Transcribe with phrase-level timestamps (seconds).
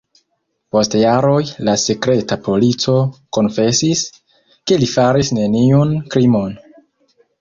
[0.75, 2.95] Post jaroj la sekreta polico
[3.39, 4.03] konfesis,
[4.71, 6.61] ke li faris neniun krimon.